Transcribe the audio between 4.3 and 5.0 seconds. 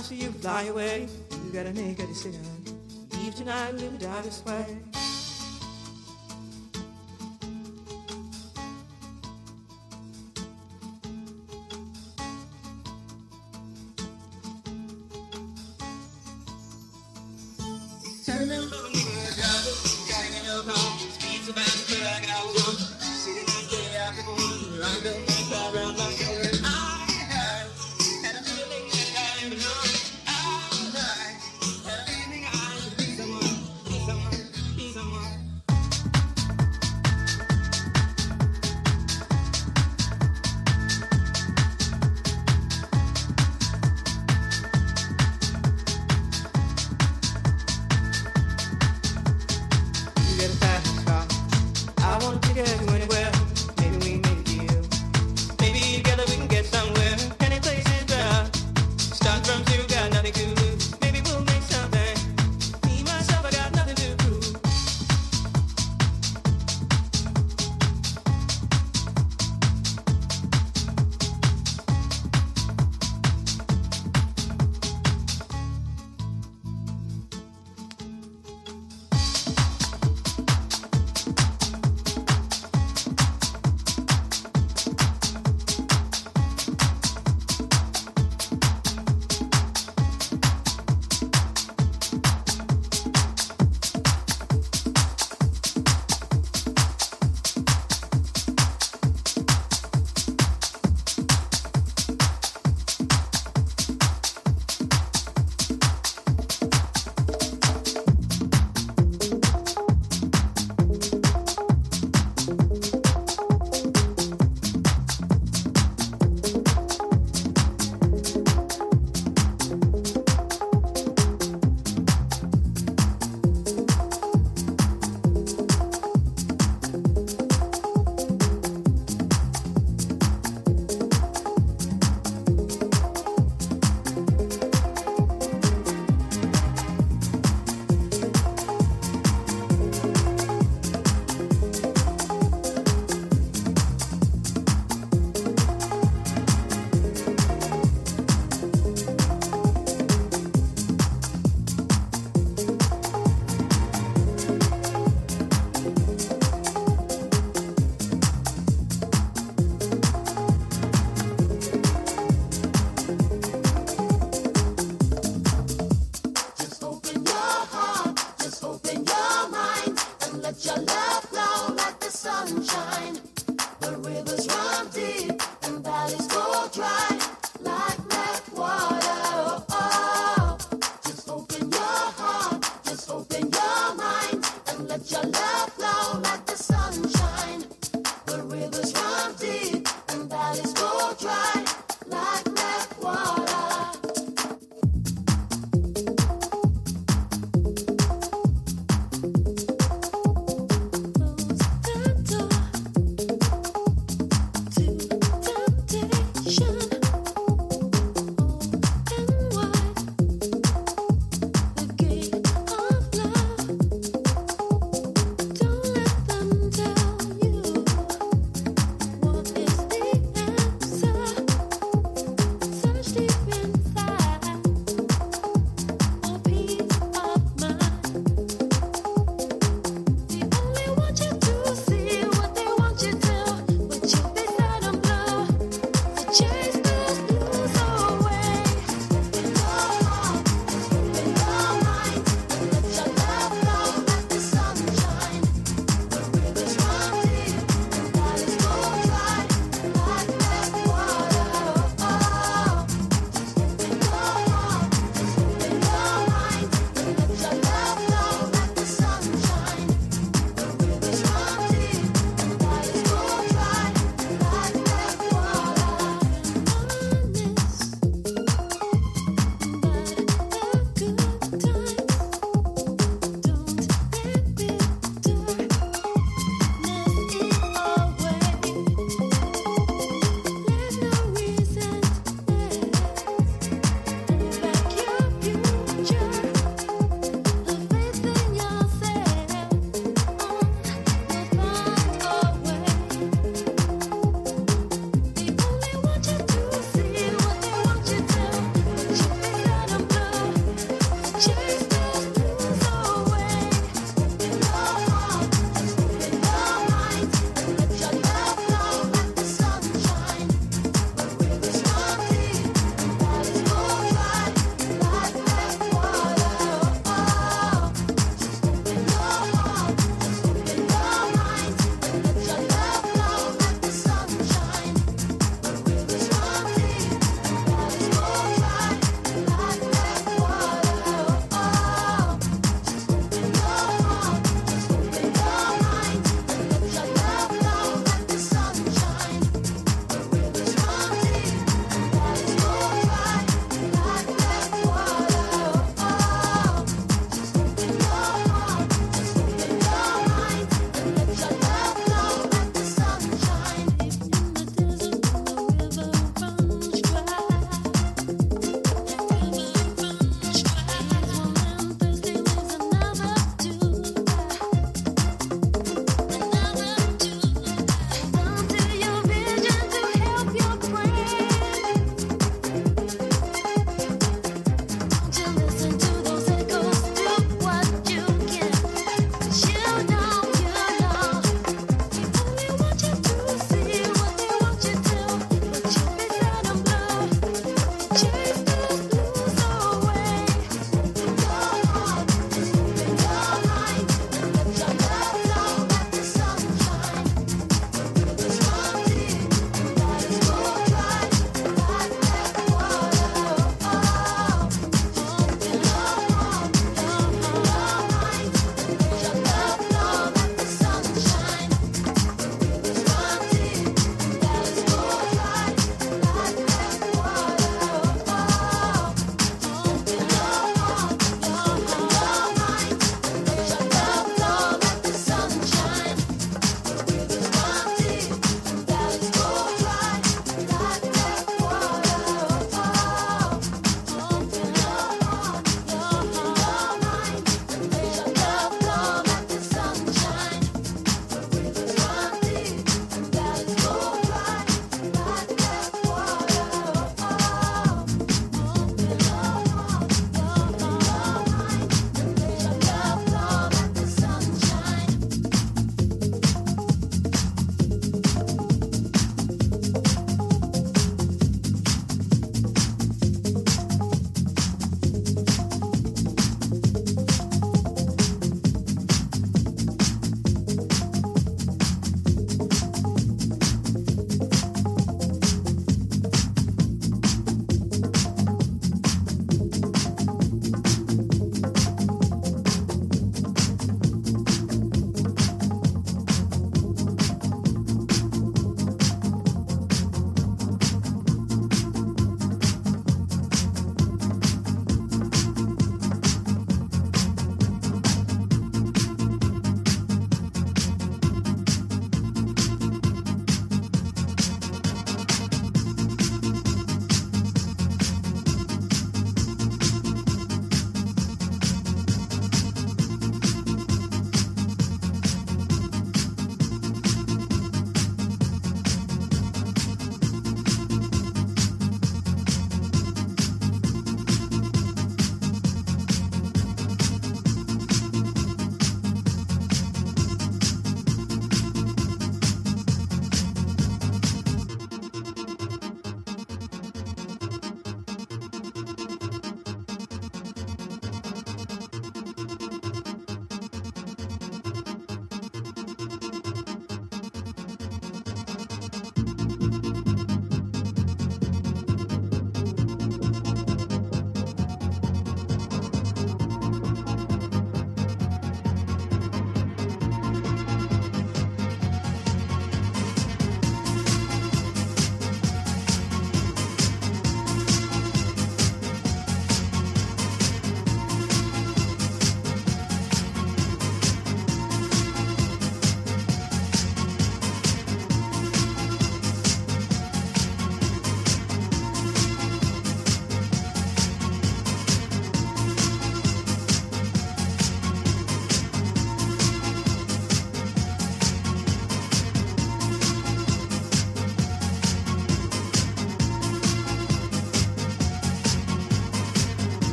way.